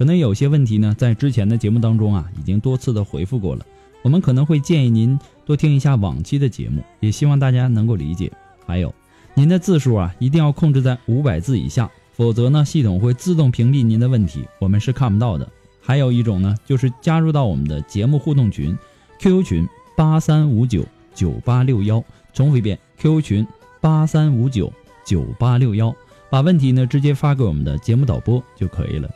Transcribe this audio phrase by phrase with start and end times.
[0.00, 3.66] 可能有些问题呢，在之前的节目当中啊，已经多次的回复过了。
[4.00, 8.32] 我们可能会建议您多听一下往期的节目，也希望大家能够理解。
[8.64, 8.94] 还有，
[9.34, 15.46] 您的字数啊，一定要控制在五百字以下，否则呢，系统会自动屏蔽您的问题，我们是看不到的。
[15.82, 18.74] 还有一种呢，就是加入到我们的节目互动群
[19.18, 20.82] ，QQ 群八三五九
[21.14, 22.02] 九八六幺，
[22.32, 23.46] 重复一遍，QQ 群
[23.82, 24.72] 八三五九
[25.04, 25.94] 九八六幺，
[26.30, 29.10] 把问题呢直接发给我们的节目导播就可以了。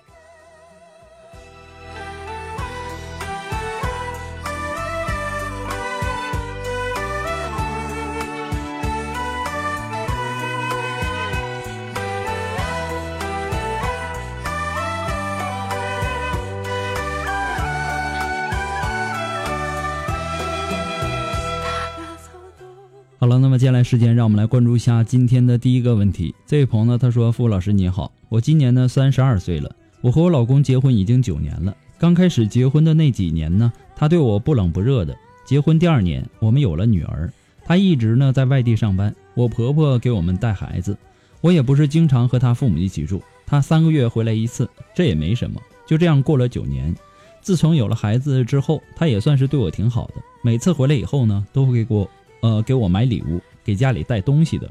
[23.64, 26.34] 接下来时间，让我们来关注一下今天的第一个问题。
[26.46, 31.74] 这位朋友呢，他说：“傅老师你好，我今年呢三十二岁了，我和我老公结婚已经九年了。
[31.96, 35.16] 刚开始结婚的那几年呢，他对我不冷不热的。
[35.46, 37.32] 结婚第二年，我们有了女儿，
[37.64, 40.94] 他一直呢在外地上班，我婆婆给我们带孩子。
[41.40, 45.58] 我也不是经常和他父母一起住，他三个月回来一次，这也没什么。
[45.86, 46.94] 就这样过了九年。
[47.40, 50.16] 自从有了孩子之后，他也算是对我挺好的。
[50.42, 52.06] 每次回来以后呢，都会给我。”
[52.44, 54.70] 呃，给我买礼物，给家里带东西的。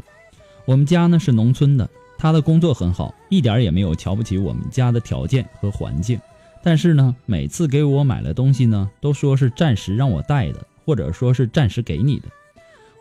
[0.65, 6.19] 我们家呢是农村的，他的工作很好，一点也没有瞧不起我们家的条件和环境。
[6.63, 12.27] 但是呢，每次给我买了东西呢，都说是暂时让我带的，或者说是暂时给你的。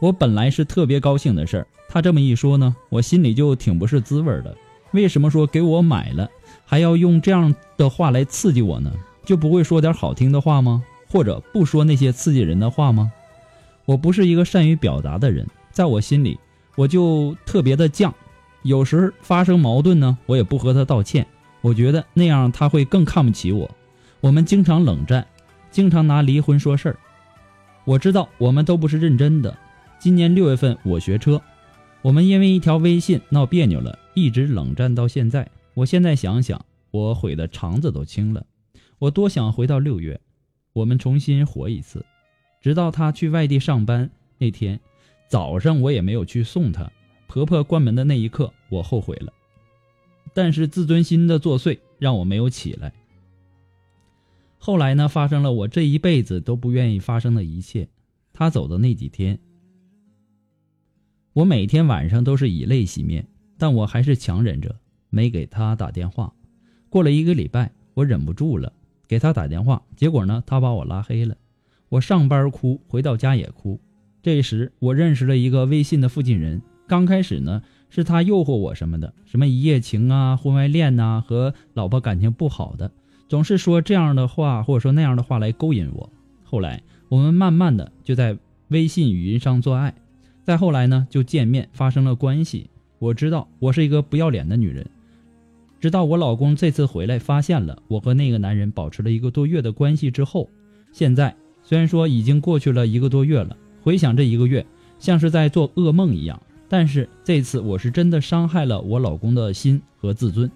[0.01, 4.57] 我本来是特别高兴的事儿，他这么一说呢，我心里就挺不是滋味的。
[4.91, 6.29] 为什么说给我买了，
[6.67, 8.93] 还要用这样的话来刺激我呢？
[9.25, 10.83] 就不会说点好听的话吗？
[11.09, 13.13] 或者不说那些刺激人的话吗？
[13.85, 16.39] 我不是一个善于表达的人，在我心里，
[16.77, 18.13] 我就特别的犟。
[18.63, 21.27] 有时发生矛盾呢，我也不和他道歉。
[21.61, 23.71] 我觉得那样他会更看不起我。
[24.21, 25.27] 我们经常冷战，
[25.71, 26.97] 经常拿离婚说事儿。
[27.85, 29.57] 我知道我们都不是认真的。
[29.99, 31.41] 今年六月份我学车，
[32.03, 35.49] 我们因为一条微信闹别扭了，一直冷战到现在。
[35.75, 38.45] 我现在想想，我悔的肠子都青了。
[38.99, 40.21] 我多想回到六月，
[40.73, 42.05] 我们重新活一次。
[42.61, 44.09] 直到他去外地上班
[44.39, 44.79] 那天
[45.33, 46.93] 早上，我也没有去送她。
[47.27, 49.33] 婆婆关门的那一刻，我后悔了，
[50.35, 52.93] 但是自尊心的作祟让我没有起来。
[54.59, 57.89] 后来呢，发生了我这一辈子都不愿意发生的一切。
[58.35, 59.39] 他走的那几天，
[61.33, 63.27] 我每天晚上都是以泪洗面，
[63.57, 64.77] 但我还是强忍着
[65.09, 66.31] 没给他打电话。
[66.91, 68.71] 过了一个礼拜，我忍不住了，
[69.09, 71.35] 给他打电话，结果呢，他把我拉黑了。
[71.89, 73.81] 我上班哭，回到家也哭。
[74.23, 76.63] 这时，我认识了一个微信的附近人。
[76.87, 77.61] 刚开始呢，
[77.91, 82.93] 是他诱惑我什么的，什么一夜情啊、婚外恋呐，和老婆感情不好的，
[83.29, 86.09] 总是说这样的话或者说那样的话来勾引我。
[86.45, 88.39] 后来，我们慢慢的就在
[88.69, 89.93] 微信语音上做爱，
[90.45, 92.71] 再后来呢，就见面发生了关系。
[93.01, 94.89] 我知道我是一个不要脸的女人，
[95.81, 100.49] 直到我老公这次回来发现了我和那个男人保持了一个多月的关系之后，
[100.93, 101.35] 现在。
[101.65, 104.65] 虽然说已经过去了一个多月了，回想这一个月，
[104.99, 106.41] 像是在做噩梦一样。
[106.69, 110.51] 但是这次我是真的伤害了我老公的心和自尊，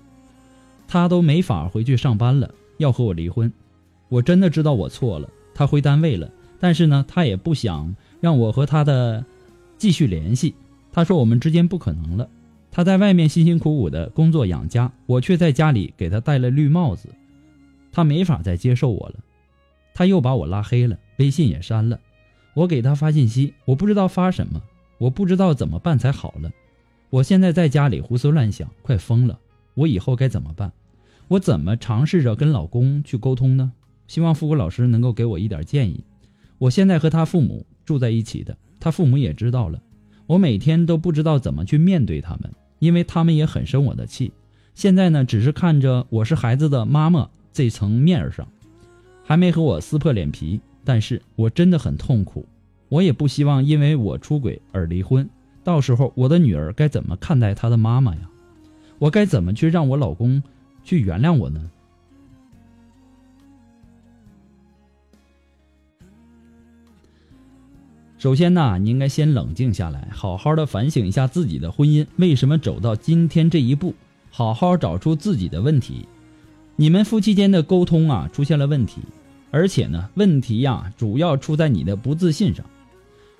[0.88, 3.52] 他都没法回去上班了，要和我离婚。
[4.08, 9.22] 我真的知道我错了，他回单位了，但是呢，他也不想让我和他的
[9.76, 10.54] 继续联系。
[10.90, 12.26] 他说我们之间不可能了。
[12.70, 17.10] 他在外面辛辛苦苦的工作养家，我却在家里给他戴了绿帽子，
[17.92, 19.16] 他没法再接受我了。
[19.92, 21.98] 他又把我拉黑了，微信也删了。
[22.56, 24.62] 我给他发信息，我不知道发什么，
[24.96, 26.50] 我不知道怎么办才好了。
[27.10, 29.38] 我现在在家里胡思乱想，快疯了。
[29.74, 30.72] 我以后该怎么办？
[31.28, 33.72] 我怎么尝试着跟老公去沟通呢？
[34.08, 36.02] 希望富国老师能够给我一点建议。
[36.56, 39.78] 我现在和他父母住在一起的，他父母也知道了。
[40.26, 44.32] 我每天都不知道怎么去面对他们，因为他们也很生我的气。
[44.74, 48.48] 现在呢，只是看着我是孩子的妈妈这层面上，
[49.26, 50.58] 还没和我撕破脸皮。
[50.86, 52.46] 但是我真的很痛苦，
[52.88, 55.28] 我也不希望因为我出轨而离婚。
[55.64, 58.20] 到时候我的女儿该怎么看待她的妈妈呀？
[59.00, 60.40] 我该怎么去让我老公
[60.84, 61.70] 去原谅我呢？
[68.16, 73.94] 首先呢，你应该先冷静下来，好好的反省一下自己的婚姻为什么走到今天这一步，
[74.30, 76.06] 好好找出自己的问题。
[76.76, 79.02] 你们夫妻间的沟通啊出现了问题，
[79.56, 82.62] 而且呢，问题呀主要出在你的不自信上。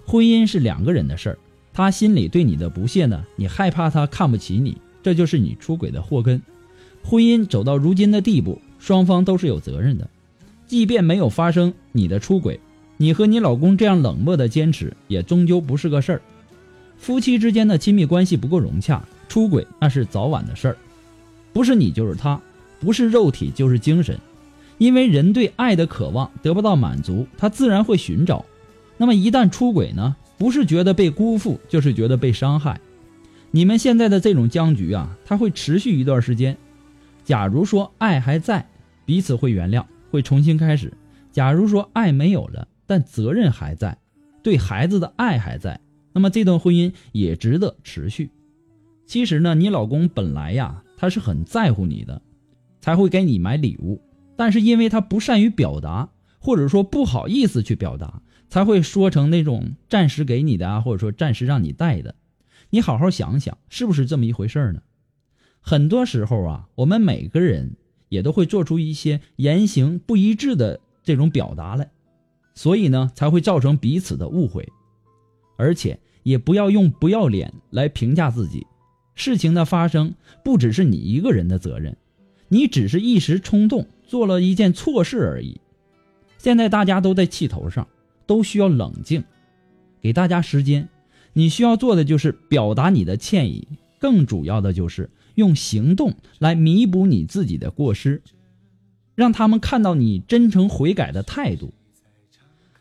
[0.06, 1.38] 婚姻是两个人的事儿，
[1.74, 6.40] 他心里对你的不屑呢，你害怕他看不起你，这就是你出轨的祸根。
[7.02, 10.08] 婚姻走到如今的地步，双方都是有责任的，
[10.66, 12.58] 即便没有发生你的出轨。
[12.96, 16.22] 你和你老公这样冷漠的坚持，也终究不是个事儿。
[16.96, 20.76] 夫妻之间的亲密关系不够融洽，出轨那是早晚的事儿。
[21.52, 22.40] 不是你就是他，
[22.80, 24.18] 不是肉体就是精神。
[24.78, 28.44] 因为人对爱的渴望得不到满足，他自然会寻找。
[28.96, 30.16] 那么一旦出轨呢？
[30.38, 32.78] 不是觉得被辜负，就是觉得被伤害。
[33.50, 36.56] 你们现在的这种僵局啊，它会持续一段时间。
[37.24, 38.68] 假如说爱还在，
[39.06, 40.92] 彼此会原谅，会重新开始。
[41.32, 43.96] 假如说爱没有了，但责任还在，
[44.42, 45.80] 对孩子的爱还在，
[46.12, 48.30] 那么这段婚姻也值得持续。
[49.06, 52.20] 其实呢，你老公本来呀，他是很在乎你的，
[52.82, 54.00] 才会给你买礼物。
[54.36, 62.14] 但是因为他不善于表达，或者说不好意思去表达，才会说成那种暂时给你的啊，或者说暂时让你带的。
[62.70, 64.82] 你好好想想，是不是这么一回事呢？
[65.60, 67.76] 很多时候啊，我们每个人
[68.08, 71.90] 也都会做出一些言行不一致的这种表达来。
[72.54, 74.66] 所以呢，才会造成彼此的误会，
[75.58, 78.66] 而且也不要用不要脸来评价自己。
[79.14, 81.96] 事情的发生不只是你一个人的责任，
[82.48, 85.60] 你只是一时冲动做了一件错事而已。
[86.38, 87.86] 现在大家都在气头上，
[88.26, 89.24] 都需要冷静，
[90.00, 90.88] 给大家时间。
[91.32, 93.68] 你需要做的就是表达你的歉意，
[93.98, 98.22] 更主要的就是用行动来弥补你自己的过失，
[99.14, 101.74] 让他们看到你真诚悔改的态度。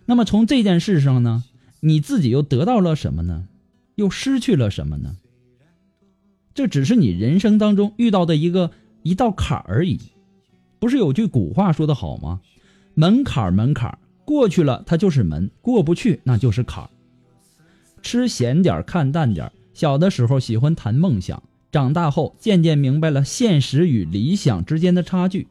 [0.06, 1.44] 那么从这件事上呢，
[1.82, 3.48] 你自己又得到了什么呢？
[3.96, 5.18] 又失去了什么呢？
[6.54, 8.72] 这只是你人生当中遇到的一个
[9.04, 10.00] 一道坎而已。
[10.86, 12.40] 不是有句古话说的好吗？
[12.94, 16.88] 门槛门槛过去了，它就是门；过不去，那就是坎。
[18.04, 21.42] 吃咸点看淡点小的时候喜欢谈梦想，
[21.72, 25.48] 长大后渐渐明白了现实与理想之间的差距。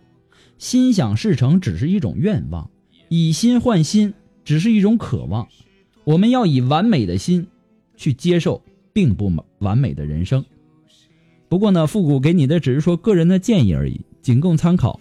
[0.56, 2.70] 心想事成只是一种愿望，
[3.08, 4.14] 以心换心。
[4.44, 5.48] 只是一种渴望，
[6.04, 7.44] 我们要以完美的心
[7.96, 10.44] 去接受并不完美的人生。
[11.48, 15.00] 不过呢，复古给你的只是说个人的建议而已，仅供参考。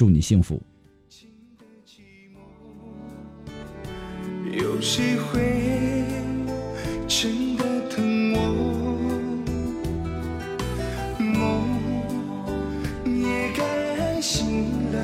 [0.00, 0.58] 祝你幸福。
[4.50, 6.06] 有谁会
[7.06, 8.38] 真的疼我？
[11.18, 11.68] 梦
[13.04, 14.96] 也该醒了，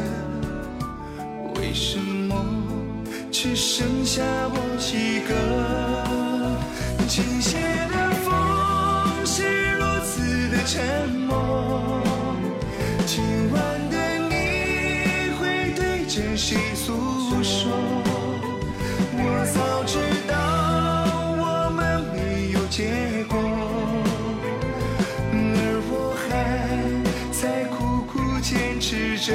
[1.56, 2.34] 为什么？
[3.30, 5.30] 只剩下我一个。
[7.06, 7.22] 今
[7.52, 7.60] 夜
[7.92, 8.32] 的风
[9.26, 12.00] 是如此的沉默，
[16.48, 16.92] 对着谁诉
[17.42, 17.72] 说？
[19.18, 19.20] 我
[19.52, 19.98] 早知
[20.28, 20.32] 道
[21.42, 22.84] 我们没有结
[23.28, 23.36] 果，
[25.32, 26.30] 而我还
[27.32, 29.34] 在苦苦坚持着。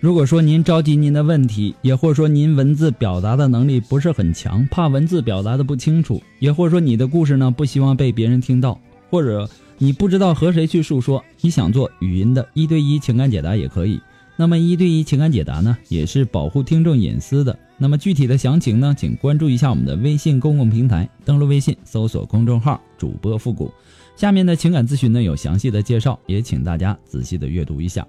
[0.00, 8.78] 如果说您着急您的问题，也或者说您文字表达的能力不是很强，怕文字表达的不清楚，也或者说你的故事呢不希望被别人听到，
[9.08, 9.48] 或者
[9.82, 14.00] 你不知道和谁去诉说，你想做语音的一对一情感解答也可以。
[14.36, 17.58] 那么一对一情感解答呢，也是保护听众隐私的。
[17.78, 23.72] 那么具体的详情呢，请关注一下我们的微信公共平台，登录微信搜索公众号主播复古，
[24.14, 28.06] 下面的情感咨询呢有详细的介绍，也请大家仔细的阅读一下。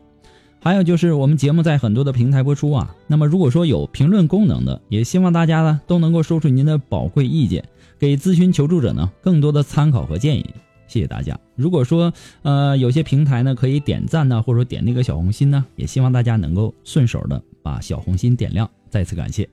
[0.60, 10.46] 还有就是我们节目在很多的平台播出啊，那么如果说有评论功能的，也希望大家呢都能够说出您的宝贵意见，给咨询求助者呢更多的参考和建议。
[10.88, 11.40] 谢谢大家。
[11.56, 18.70] 如果说呃有些平台呢可以点赞呢，或者说点那个小红心呢，也希望大家能够顺手的把小红心点亮。
[18.90, 19.48] 再次感谢。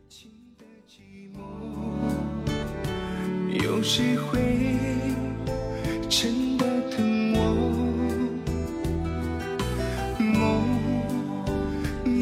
[3.64, 4.38] 有谁会
[6.08, 7.38] 真的疼我？
[10.18, 10.62] 梦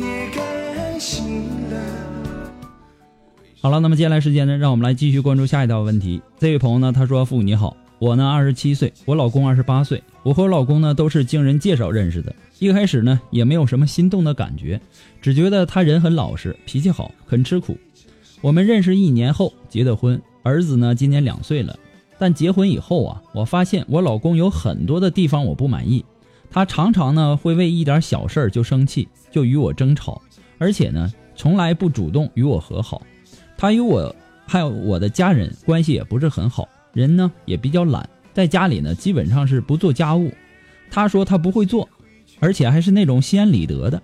[0.01, 1.77] 也该醒了。
[3.61, 6.23] 好了，那么接下来时间呢，让我们来继续关注下一道问题。
[6.39, 12.35] 这位朋友呢，他说：“父母你好，我呢二十七岁，我老公二十八岁，我和我老公呢都是经人介绍认识的。
[12.61, 14.81] 一开始呢也没有什么心动的感觉，
[15.21, 17.77] 只觉得他人很老实，脾气好，很吃苦。
[18.41, 21.77] 我们认识一年后结的婚，儿子呢今年两岁了。
[22.21, 26.05] 但结婚以后啊，我发现我老公有很多的地方我不满意，
[26.51, 30.23] 他常常呢会为一点小事就生气，就与我争吵，
[30.59, 33.03] 而且呢从来不主动与我和好。”
[33.59, 34.15] 他与我
[34.47, 40.33] 还有我的家人关系也不是很好，人呢也比较懒，在家里呢基本上是不做家务。
[40.91, 41.89] 他说他不会做，
[42.41, 44.03] 而且还是那种心安理得的。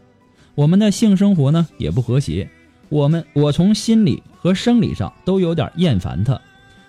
[0.55, 2.49] 我们的性生活呢也不和谐，
[2.89, 6.41] 我们我从心理和生理上都有点厌烦他。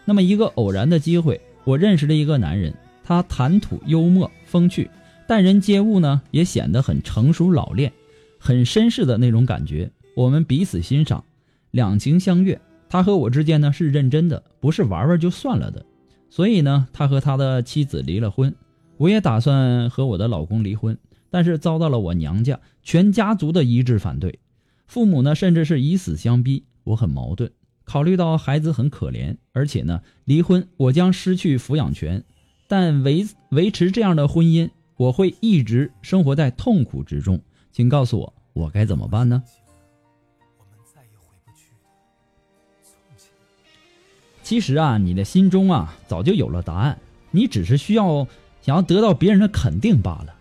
[0.05, 2.71] 那么一个偶然的机会，我认识了一个男人，
[3.03, 4.87] 他谈吐幽默风趣，
[5.27, 7.91] 待人接物呢也显得很成熟老练，
[8.37, 9.89] 很绅士的那种感觉。
[10.15, 11.23] 我们彼此欣赏。
[11.71, 15.85] 两情相悦，他和我之间呢是认真的，不是玩玩就算了的。
[16.35, 18.53] 所以呢，他和他的妻子离了婚。
[18.97, 20.97] 我也打算和我的老公离婚，
[21.29, 24.37] 但是遭到了我娘家全家族的一致反对。
[24.85, 26.65] 父母呢，甚至是以死相逼。
[26.83, 27.49] 我很矛盾，
[27.85, 32.21] 考虑到孩子很可怜，而且呢，离婚我将失去抚养权。
[32.67, 37.39] 但维维持这样的婚姻，我会一直生活在痛苦之中。
[37.71, 39.41] 请告诉我，我该怎么办呢？
[44.45, 46.99] 其实啊，你的心中啊早就有了答案，
[47.31, 48.27] 你只是需要
[48.61, 50.35] 想要得到别人的肯定罢了。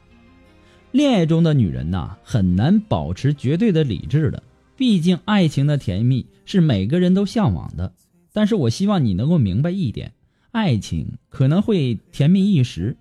[0.92, 4.42] 恋爱中的女人呐，很难保持绝对的理智的，
[4.76, 7.90] 毕竟爱情的甜蜜是每个人都向往的。
[8.34, 10.12] 但是我希望你能够明白一点，
[10.50, 12.94] 爱情可能会甜蜜一时，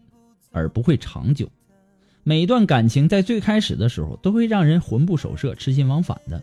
[0.51, 1.50] 而不会长久。
[2.24, 6.41] 每一段感情在最开始的时候，都会让人魂不守舍、痴心往返的。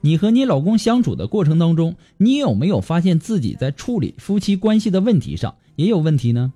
[0.00, 6.52] 你和你老公相处的过程当中，你有没有发现自己在处理夫妻关系的问题上也有问题呢？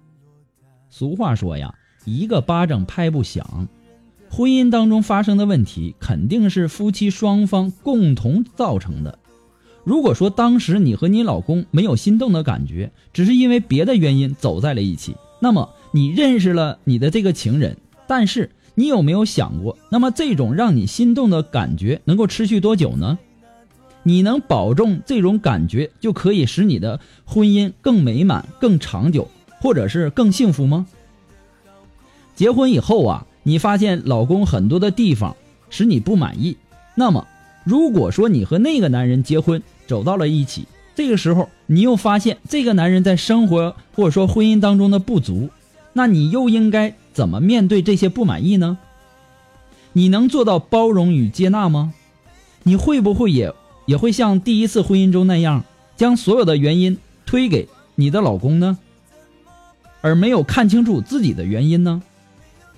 [0.88, 3.68] 俗话说呀，一个巴掌拍不响。
[4.28, 9.18] 婚姻当中发生的问题，肯定是夫妻双方共同造成的。
[9.82, 23.18] 如果说当时你和你老公没有心动的感觉，只是因为别的原因走在了一起，那么你认识了你的这个情人，但是你有没有想过，那么这种让你心动的感觉能够持续多久呢？
[24.02, 29.28] 你能保证这种感觉就可以使你的婚姻更美满、更长久，
[29.60, 30.86] 或者是更幸福吗？
[32.34, 35.36] 结婚以后啊，你发现老公很多的地方
[35.68, 36.56] 使你不满意，
[36.94, 37.26] 那么
[37.64, 45.50] 如果说你和那个男人结婚走到了一起，这个时候你又发现这个男人在生活或者说婚姻当中的不足，
[45.92, 48.78] 那你又应该怎么面对这些不满意呢？
[49.92, 51.92] 你能做到包容与接纳吗？
[52.62, 53.52] 你会不会也？
[53.90, 55.64] 也会像第一次婚姻中那样，
[55.96, 58.78] 将所有的原因推给你的老公呢，
[60.00, 62.00] 而没有看清楚自己的原因呢？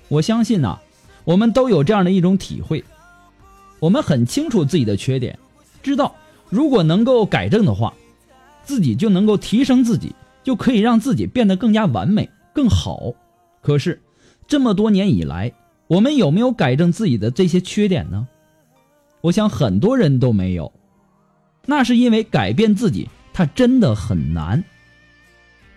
[0.08, 0.78] 我相信呐，
[1.24, 2.82] 我们都有这样的一种体会，
[3.78, 5.38] 我们很清楚自己的缺点，
[5.82, 6.14] 知道
[6.48, 7.92] 如果能够改正的话，
[8.64, 13.12] 自己就能够提升自己，就可以让自己变得更加完美、更好。
[13.60, 14.00] 可是
[14.46, 15.52] 这么多年以来，
[15.88, 18.26] 我们有没有改正自己的这些缺点呢？
[19.20, 20.72] 我想很多人都没有。
[21.66, 24.62] 那是因为改变自己，他真的很难。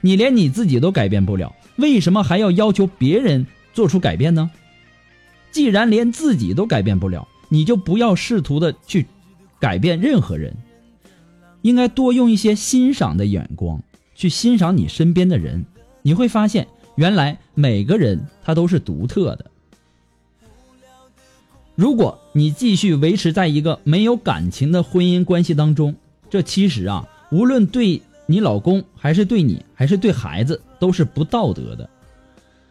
[0.02, 4.52] 你连你自己都改变不了，为什么还要要求别人做出改变呢？
[5.52, 9.06] 既然连自己都改变不了，你就不要试图的去
[9.60, 10.56] 改变任何人。
[11.62, 13.82] 应该多用一些欣赏的眼光
[14.14, 15.66] 去欣赏你身边的人，
[16.04, 19.50] 你会发现，原来每个人他都是独特的。
[21.76, 25.94] 如果你继续维持在一个没有感情的婚姻关系当中，
[26.30, 31.90] 这其实啊，无论对你老公还是对你，还是对孩子，都是不道德的。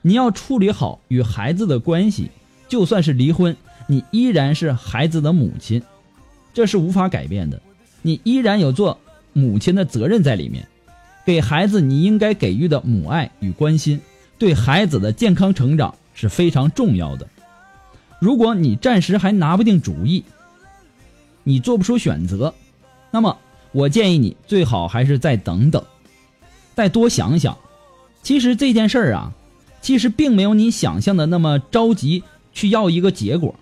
[0.01, 2.31] 你要处理好与孩子的关系，
[2.67, 3.55] 就算是离婚，
[3.87, 5.83] 你依然是孩子的母亲，
[6.55, 7.61] 这是无法改变的。
[8.01, 8.99] 你依然有做
[9.35, 10.67] 母亲的责任在里面，
[11.27, 14.01] 给孩子你应该给予的母爱与关心，
[14.39, 17.29] 对孩子的健康成长是非常重要的。
[18.25, 20.25] 如果你暂时还拿不定主意，
[21.43, 22.55] 你做不出选择，
[23.11, 23.37] 那么
[23.71, 25.85] 我建议你最好还是再等等，
[26.75, 27.55] 再多想想。
[28.23, 29.31] 其实这件事儿啊，
[29.83, 32.23] 其实并没有你想象的那么着急
[32.55, 33.55] 去要一个结果，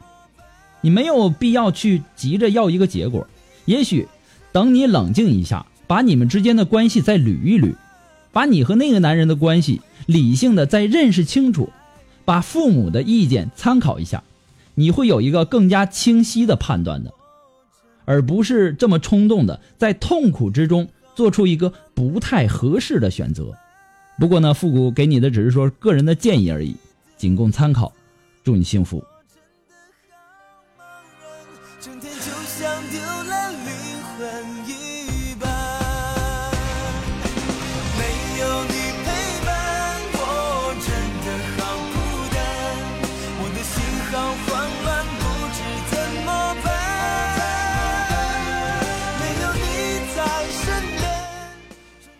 [0.81, 3.27] 你没有必要去急着要一个结果。
[3.65, 4.07] 也许
[4.53, 7.75] 等你冷静一下，把你们之间的关系再捋一捋，
[8.31, 11.69] 把你和那个男人的关系理性的再认识清楚，
[12.25, 14.23] 把父母的意见参考一下。
[14.75, 17.13] 你会有一个更加清晰的判断的，
[18.05, 23.53] 而不是这么冲动的在痛苦之中做出一个不太合适的选择。
[24.19, 26.77] 不过呢，复古给你的只是说个人的建议而已，
[27.17, 27.93] 仅供参考。
[28.45, 29.03] 祝你幸福。